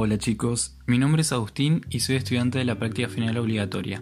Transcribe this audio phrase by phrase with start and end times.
[0.00, 4.00] Hola chicos, mi nombre es Agustín y soy estudiante de la práctica final obligatoria.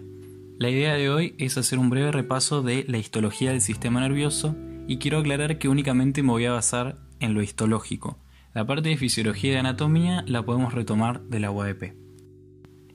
[0.59, 4.55] La idea de hoy es hacer un breve repaso de la histología del sistema nervioso
[4.87, 8.19] y quiero aclarar que únicamente me voy a basar en lo histológico.
[8.53, 11.95] La parte de fisiología y de anatomía la podemos retomar de la UAP.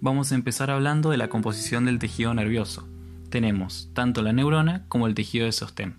[0.01, 2.89] Vamos a empezar hablando de la composición del tejido nervioso.
[3.31, 5.97] Tenemos tanto la neurona como el tejido de sostén.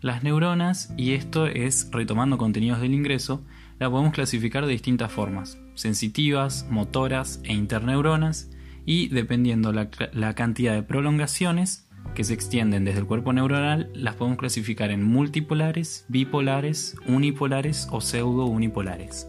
[0.00, 3.44] Las neuronas, y esto es retomando contenidos del ingreso,
[3.82, 8.48] la podemos clasificar de distintas formas, sensitivas, motoras e interneuronas,
[8.86, 14.14] y dependiendo la, la cantidad de prolongaciones que se extienden desde el cuerpo neuronal, las
[14.14, 19.28] podemos clasificar en multipolares, bipolares, unipolares o pseudo-unipolares.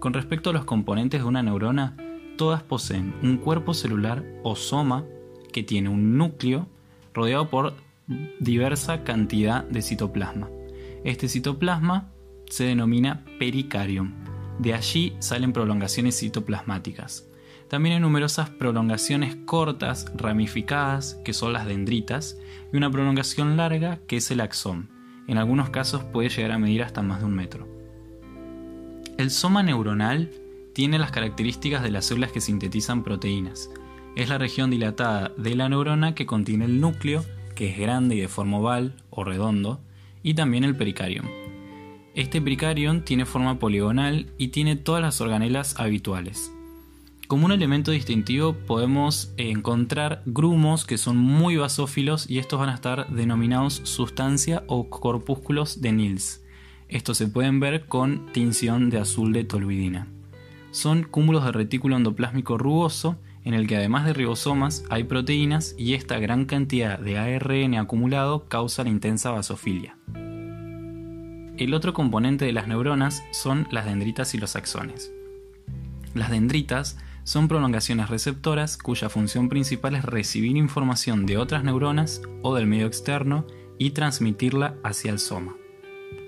[0.00, 1.96] Con respecto a los componentes de una neurona,
[2.36, 5.04] todas poseen un cuerpo celular o soma
[5.52, 6.66] que tiene un núcleo
[7.14, 7.74] rodeado por
[8.40, 10.48] diversa cantidad de citoplasma.
[11.04, 12.08] Este citoplasma
[12.50, 14.12] se denomina pericarium.
[14.58, 17.26] De allí salen prolongaciones citoplasmáticas.
[17.68, 22.36] También hay numerosas prolongaciones cortas, ramificadas, que son las dendritas,
[22.72, 24.90] y una prolongación larga, que es el axón.
[25.28, 27.68] En algunos casos puede llegar a medir hasta más de un metro.
[29.16, 30.30] El soma neuronal
[30.74, 33.70] tiene las características de las células que sintetizan proteínas.
[34.16, 38.20] Es la región dilatada de la neurona que contiene el núcleo, que es grande y
[38.20, 39.80] de forma oval o redondo,
[40.22, 41.39] y también el pericarium.
[42.14, 46.52] Este pericarium tiene forma poligonal y tiene todas las organelas habituales.
[47.28, 52.74] Como un elemento distintivo podemos encontrar grumos que son muy basófilos y estos van a
[52.74, 56.42] estar denominados sustancia o corpúsculos de Nils.
[56.88, 60.08] Estos se pueden ver con tinción de azul de toluidina.
[60.72, 65.94] Son cúmulos de retículo endoplásmico rugoso en el que además de ribosomas hay proteínas y
[65.94, 69.96] esta gran cantidad de ARN acumulado causa la intensa basofilia.
[71.60, 75.12] El otro componente de las neuronas son las dendritas y los axones.
[76.14, 82.54] Las dendritas son prolongaciones receptoras cuya función principal es recibir información de otras neuronas o
[82.54, 83.46] del medio externo
[83.76, 85.54] y transmitirla hacia el soma.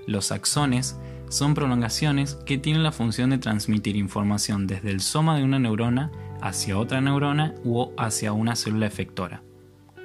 [0.06, 0.98] Los axones
[1.30, 6.12] son prolongaciones que tienen la función de transmitir información desde el soma de una neurona
[6.42, 9.42] hacia otra neurona o hacia una célula efectora.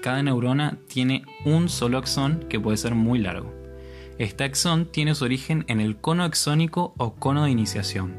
[0.01, 3.56] Cada neurona tiene un solo axón que puede ser muy largo.
[4.19, 8.15] Este axón tiene su origen en el cono axónico o cono de iniciación.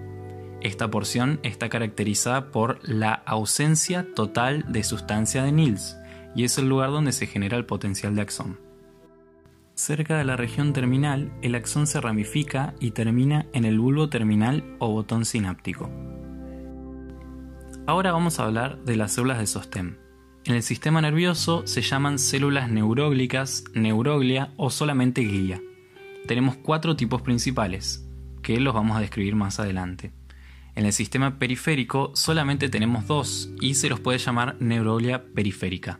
[0.60, 5.97] Esta porción está caracterizada por la ausencia total de sustancia de Nils
[6.36, 8.60] y es el lugar donde se genera el potencial de axón.
[9.75, 14.76] Cerca de la región terminal, el axón se ramifica y termina en el bulbo terminal
[14.78, 15.91] o botón sináptico.
[17.86, 19.98] Ahora vamos a hablar de las células de sostén.
[20.44, 25.60] En el sistema nervioso se llaman células neuróglicas, neuroglia o solamente glia
[26.28, 28.06] tenemos cuatro tipos principales,
[28.43, 30.12] que los vamos a describir más adelante.
[30.77, 35.99] En el sistema periférico solamente tenemos dos y se los puede llamar neuroglia periférica.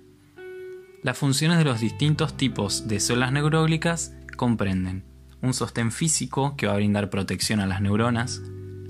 [1.03, 5.03] Las funciones de los distintos tipos de células neuroglicas comprenden
[5.41, 8.43] un sostén físico que va a brindar protección a las neuronas,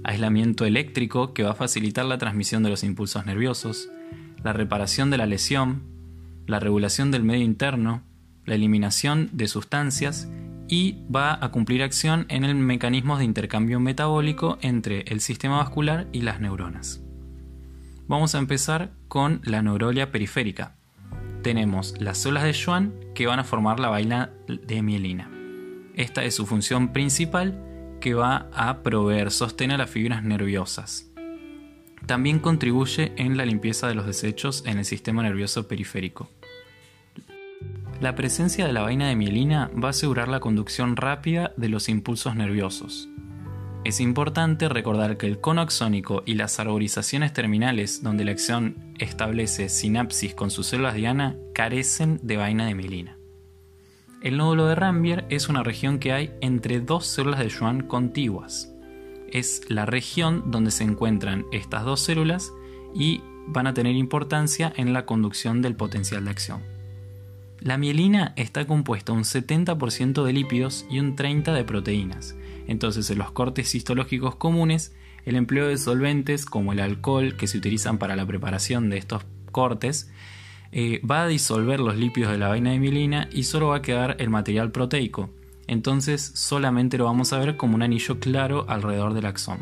[0.05, 3.89] aislamiento eléctrico que va a facilitar la transmisión de los impulsos nerviosos,
[4.43, 5.83] la reparación de la lesión,
[6.47, 8.03] la regulación del medio interno,
[8.45, 10.29] la eliminación de sustancias
[10.69, 16.07] y va a cumplir acción en el mecanismo de intercambio metabólico entre el sistema vascular
[16.13, 17.03] y las neuronas.
[18.07, 20.77] Vamos a empezar con la neuroglia periférica.
[21.43, 25.31] Tenemos las células de Schwann que van a formar la vaina de mielina.
[25.95, 27.65] Esta es su función principal
[28.01, 31.11] que va a proveer sostén a las fibras nerviosas.
[32.07, 36.31] También contribuye en la limpieza de los desechos en el sistema nervioso periférico.
[38.01, 41.89] La presencia de la vaina de mielina va a asegurar la conducción rápida de los
[41.89, 43.09] impulsos nerviosos.
[43.85, 49.69] Es importante recordar que el cono axónico y las arborizaciones terminales donde la acción establece
[49.69, 53.19] sinapsis con sus células diana carecen de vaina de mielina.
[54.23, 58.73] El nódulo de Rambier es una región que hay entre dos células de Schwann contiguas.
[59.33, 62.53] Es la región donde se encuentran estas dos células
[62.95, 66.78] y van a tener importancia en la conducción del potencial de acción.
[67.61, 72.37] La mielina está compuesta un 70% de lípidos y un 30% de proteínas.
[72.67, 74.95] Entonces, en los cortes histológicos comunes,
[75.25, 79.25] el empleo de solventes como el alcohol que se utilizan para la preparación de estos
[79.51, 80.11] cortes
[80.71, 83.83] eh, va a disolver los lípidos de la vaina de mielina y solo va a
[83.83, 85.31] quedar el material proteico.
[85.67, 89.59] Entonces, solamente lo vamos a ver como un anillo claro alrededor del axón.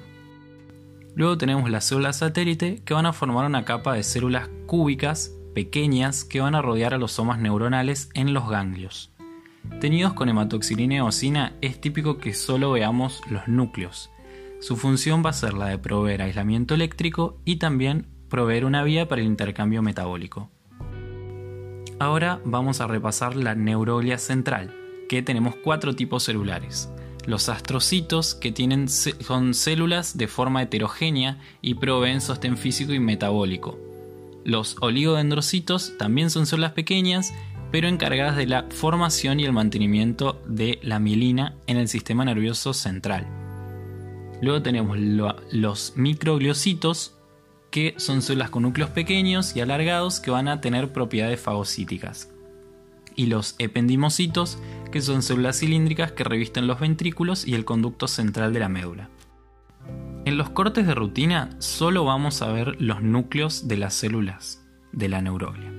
[1.15, 6.27] Luego tenemos las células satélite que van a formar una capa de células cúbicas pequeñas
[6.27, 9.11] que van a rodear a los somas neuronales en los ganglios.
[9.81, 14.11] Tenidos con hematoxilina y eosina es típico que solo veamos los núcleos.
[14.61, 19.09] Su función va a ser la de proveer aislamiento eléctrico y también proveer una vía
[19.09, 20.51] para el intercambio metabólico.
[21.99, 24.75] Ahora vamos a repasar la neuroglia central,
[25.09, 26.91] que tenemos cuatro tipos celulares.
[27.25, 33.86] Los astrocitos, que tienen, son células de forma heterogénea y proveen sostén físico y metabólico.
[34.47, 37.35] Los oligodendrocitos también son células pequeñas,
[37.73, 42.73] pero encargadas de la formación y el mantenimiento de la mielina en el sistema nervioso
[42.73, 43.27] central.
[44.41, 47.17] Luego tenemos los microgliocitos,
[47.73, 52.31] que son células con núcleos pequeños y alargados que van a tener propiedades fagocíticas.
[53.17, 54.59] Y los ependimocitos,
[54.93, 59.11] que son células cilíndricas que revisten los ventrículos y el conducto central de la médula.
[60.27, 65.09] En los cortes de rutina solo vamos a ver los núcleos de las células de
[65.09, 65.73] la neuroglia.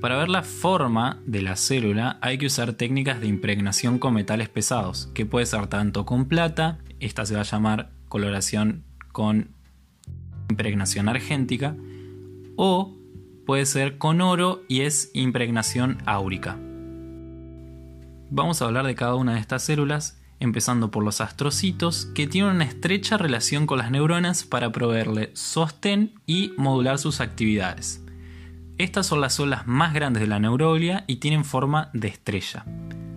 [0.00, 4.48] Para ver la forma de la célula hay que usar técnicas de impregnación con metales
[4.48, 9.48] pesados, que puede ser tanto con plata, esta se va a llamar coloración con
[10.48, 11.74] impregnación argéntica,
[12.54, 12.96] o
[13.46, 16.56] puede ser con oro y es impregnación áurica.
[18.30, 22.56] Vamos a hablar de cada una de estas células, empezando por los astrocitos, que tienen
[22.56, 28.04] una estrecha relación con las neuronas para proveerle sostén y modular sus actividades.
[28.78, 32.64] Estas son las células más grandes de la neuroglia y tienen forma de estrella.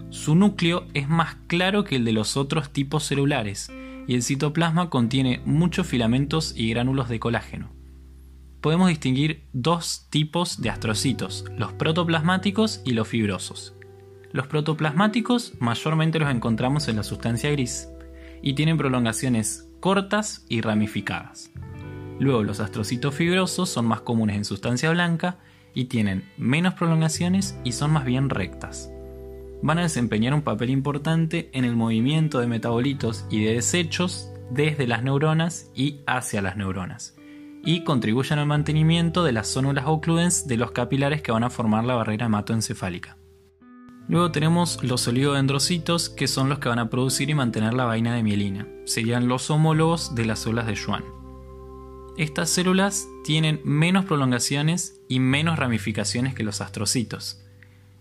[0.09, 3.71] Su núcleo es más claro que el de los otros tipos celulares
[4.07, 7.71] y el citoplasma contiene muchos filamentos y gránulos de colágeno.
[8.59, 13.73] Podemos distinguir dos tipos de astrocitos, los protoplasmáticos y los fibrosos.
[14.31, 17.89] Los protoplasmáticos mayormente los encontramos en la sustancia gris
[18.41, 21.51] y tienen prolongaciones cortas y ramificadas.
[22.19, 25.39] Luego los astrocitos fibrosos son más comunes en sustancia blanca
[25.73, 28.91] y tienen menos prolongaciones y son más bien rectas
[29.61, 34.87] van a desempeñar un papel importante en el movimiento de metabolitos y de desechos desde
[34.87, 37.15] las neuronas y hacia las neuronas,
[37.63, 41.85] y contribuyen al mantenimiento de las zónulas ocludens de los capilares que van a formar
[41.85, 43.17] la barrera hematoencefálica.
[44.11, 48.13] Luego tenemos los oligodendrocitos, que son los que van a producir y mantener la vaina
[48.13, 48.67] de mielina.
[48.83, 51.05] Serían los homólogos de las células de Schwann.
[52.17, 57.41] Estas células tienen menos prolongaciones y menos ramificaciones que los astrocitos.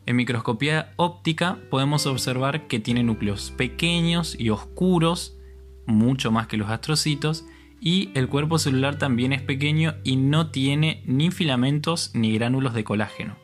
[0.04, 5.38] En microscopía óptica podemos observar que tiene núcleos pequeños y oscuros,
[5.86, 7.44] mucho más que los astrocitos,
[7.80, 12.82] y el cuerpo celular también es pequeño y no tiene ni filamentos ni gránulos de
[12.82, 13.36] colágeno.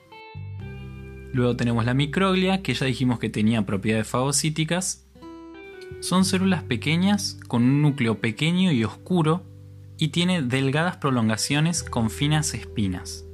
[1.36, 5.06] Luego tenemos la microglia, que ya dijimos que tenía propiedades fagocíticas.
[6.00, 9.44] Son células pequeñas con un núcleo pequeño y oscuro
[9.98, 13.26] y tiene delgadas prolongaciones con finas espinas.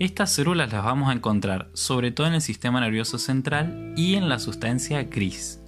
[0.00, 4.28] Estas células las vamos a encontrar sobre todo en el sistema nervioso central y en
[4.28, 5.60] la sustancia gris.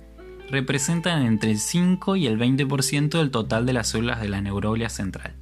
[0.50, 4.88] Representan entre el 5 y el 20% del total de las células de la neuroglia
[4.88, 5.36] central.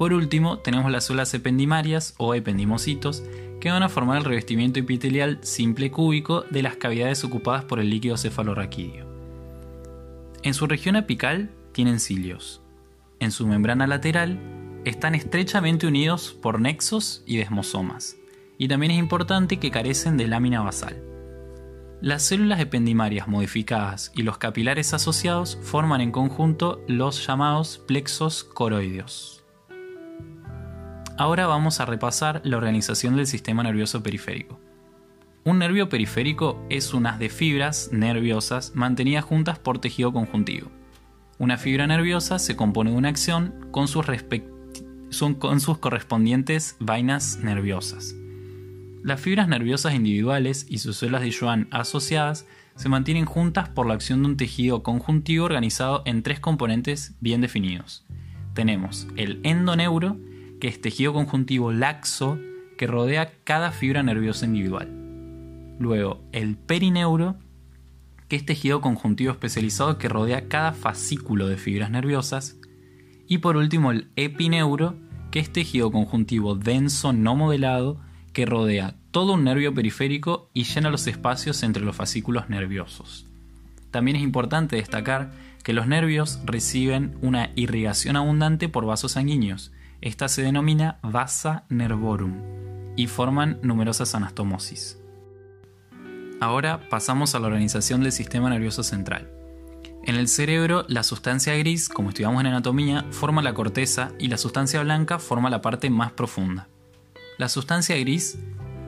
[0.00, 3.22] Por último, tenemos las células ependimarias o ependimocitos
[3.60, 7.90] que van a formar el revestimiento epitelial simple cúbico de las cavidades ocupadas por el
[7.90, 9.06] líquido cefalorraquídeo.
[10.42, 12.62] En su región apical tienen cilios.
[13.18, 14.38] En su membrana lateral
[14.86, 18.16] están estrechamente unidos por nexos y desmosomas,
[18.56, 20.96] y también es importante que carecen de lámina basal.
[22.00, 29.39] Las células ependimarias modificadas y los capilares asociados forman en conjunto los llamados plexos coroideos.
[31.20, 34.58] Ahora vamos a repasar la organización del sistema nervioso periférico.
[35.44, 40.70] Un nervio periférico es un de fibras nerviosas mantenidas juntas por tejido conjuntivo.
[41.36, 44.06] Una fibra nerviosa se compone de una acción con sus
[45.38, 48.14] con sus correspondientes vainas nerviosas.
[49.02, 52.46] Las fibras nerviosas individuales y sus células de Schwann asociadas
[52.76, 57.42] se mantienen juntas por la acción de un tejido conjuntivo organizado en tres componentes bien
[57.42, 58.06] definidos.
[58.54, 60.16] Tenemos el endoneuro,
[60.60, 62.38] que es tejido conjuntivo laxo
[62.78, 64.88] que rodea cada fibra nerviosa individual.
[65.78, 67.36] Luego el perineuro,
[68.28, 72.56] que es tejido conjuntivo especializado que rodea cada fascículo de fibras nerviosas.
[73.26, 74.96] Y por último el epineuro,
[75.30, 78.00] que es tejido conjuntivo denso no modelado
[78.32, 83.26] que rodea todo un nervio periférico y llena los espacios entre los fascículos nerviosos.
[83.90, 85.32] También es importante destacar
[85.64, 89.72] que los nervios reciben una irrigación abundante por vasos sanguíneos.
[90.02, 92.42] Esta se denomina vasa nervorum
[92.96, 94.98] y forman numerosas anastomosis.
[96.40, 99.30] Ahora pasamos a la organización del sistema nervioso central.
[100.04, 104.38] En el cerebro, la sustancia gris, como estudiamos en anatomía, forma la corteza y la
[104.38, 106.68] sustancia blanca forma la parte más profunda.
[107.36, 108.38] La sustancia gris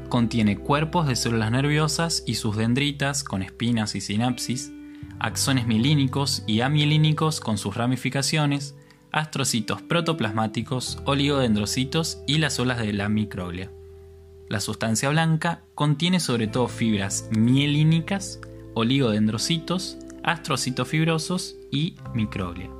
[0.08, 4.72] contiene cuerpos de células nerviosas y sus dendritas con espinas y sinapsis,
[5.18, 8.74] axones mielínicos y amielínicos con sus ramificaciones,
[9.12, 13.70] astrocitos protoplasmáticos, oligodendrocitos y las olas de la microglia.
[14.48, 18.40] La sustancia blanca contiene sobre todo fibras mielínicas,
[18.74, 22.70] oligodendrocitos, astrocitos fibrosos y microglia.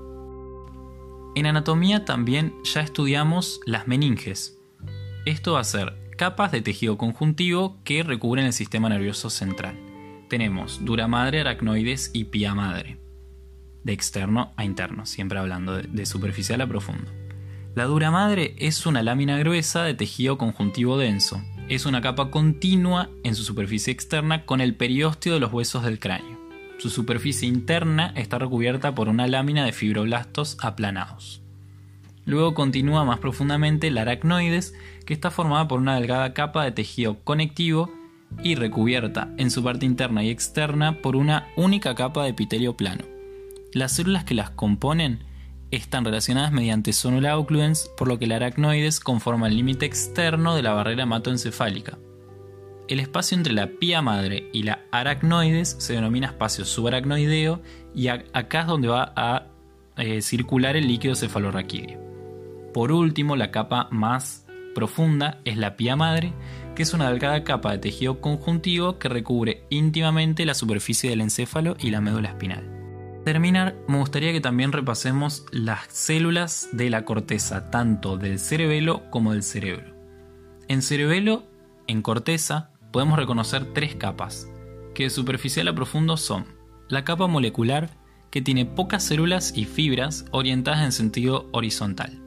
[1.34, 4.58] En anatomía también ya estudiamos las meninges.
[5.24, 9.78] Esto va a ser capas de tejido conjuntivo que recubren el sistema nervioso central.
[10.28, 13.01] Tenemos dura madre, aracnoides y pía madre.
[13.84, 17.10] De externo a interno, siempre hablando de, superficial a profundo.
[17.74, 21.42] La dura madre es una lámina gruesa de tejido conjuntivo denso.
[21.68, 25.98] Es una capa continua en su superficie externa con el periósteo de los huesos del
[25.98, 26.38] cráneo.
[26.78, 31.42] Su superficie interna está recubierta por una lámina de fibroblastos aplanados.
[32.24, 34.74] Luego continúa más profundamente la aracnoides,
[35.06, 37.92] que está formada por una delgada capa de tejido conectivo
[38.42, 43.11] y recubierta en su parte interna y externa por una única capa de epitelio plano.
[43.72, 45.24] Las células que las componen
[45.70, 50.62] están relacionadas mediante sonula occludens, por lo que la aracnoides conforma el límite externo de
[50.62, 51.98] la barrera hematoencefálica.
[52.88, 57.62] El espacio entre la pía madre y la aracnoides se denomina espacio subaracnoideo
[57.94, 59.46] y acá es donde va a
[59.96, 61.98] eh, circular el líquido cefalorraquídeo.
[62.74, 66.34] Por último, la capa más profunda es la pía madre,
[66.74, 71.76] que es una delgada capa de tejido conjuntivo que recubre íntimamente la superficie del encéfalo
[71.78, 72.81] y la médula espinal.
[73.24, 79.32] Terminar, me gustaría que también repasemos las células de la corteza, tanto del cerebelo como
[79.32, 79.94] del cerebro.
[80.66, 81.44] En cerebelo,
[81.86, 84.50] en corteza, podemos reconocer tres capas,
[84.92, 86.46] que de superficial a profundo son
[86.88, 87.90] la capa molecular,
[88.32, 92.20] que tiene pocas células y fibras orientadas en sentido horizontal.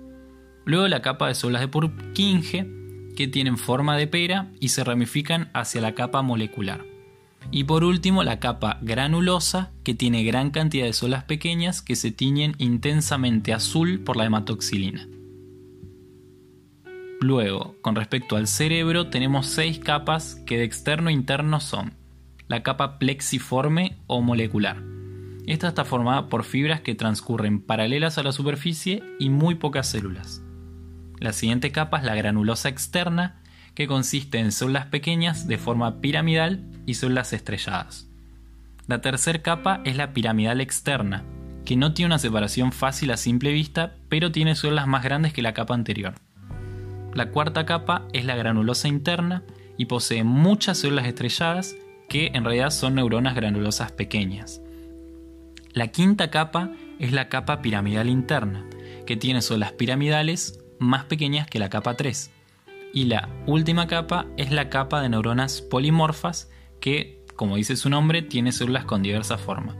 [0.64, 2.68] Luego la capa de células de Purkinje,
[3.18, 6.86] que tienen forma de pera y se ramifican hacia la capa molecular.
[7.52, 12.12] Y por último la capa granulosa, que tiene gran cantidad de células pequeñas que se
[12.12, 15.08] tiñen intensamente azul por la hematoxilina.
[17.22, 21.94] Luego, con respecto al cerebro, tenemos seis capas que de externo a interno son
[22.48, 24.84] la capa plexiforme o molecular.
[25.48, 30.44] Esta está formada por fibras que transcurren paralelas a la superficie y muy pocas células.
[31.20, 33.42] La siguiente capa es la granulosa externa,
[33.76, 38.08] que consiste en células pequeñas de forma piramidal y células estrelladas.
[38.88, 41.24] La tercera capa es la piramidal externa,
[41.66, 45.42] que no tiene una separación fácil a simple vista, pero tiene células más grandes que
[45.42, 46.14] la capa anterior.
[47.14, 49.44] La cuarta capa es la granulosa interna
[49.78, 51.76] y posee muchas células estrelladas
[52.08, 54.62] que en realidad son neuronas granulosas pequeñas.
[55.74, 58.66] La quinta capa es la capa piramidal interna,
[59.06, 62.32] que tiene células piramidales más pequeñas que la capa 3.
[62.96, 66.50] Y la última capa es la capa de neuronas polimorfas
[66.80, 69.76] que, como dice su nombre, tiene células con diversa forma.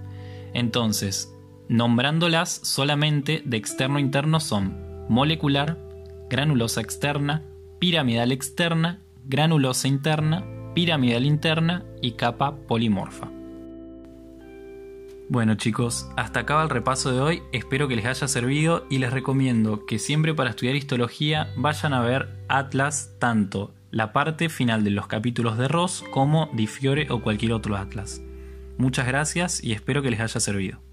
[0.54, 1.34] Entonces,
[1.70, 5.80] nombrándolas solamente de externo a interno son molecular,
[6.30, 7.42] granulosa externa,
[7.80, 13.35] piramidal externa, granulosa interna, piramidal interna y capa polimorfa.
[15.28, 19.12] Bueno chicos, hasta acá el repaso de hoy, espero que les haya servido y les
[19.12, 24.92] recomiendo que siempre para estudiar histología vayan a ver Atlas tanto la parte final de
[24.92, 28.22] los capítulos de Ross como Di Fiore o cualquier otro Atlas.
[28.78, 30.85] Muchas gracias y espero que les haya servido.